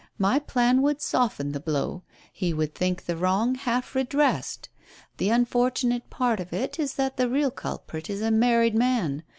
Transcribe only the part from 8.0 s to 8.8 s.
is a married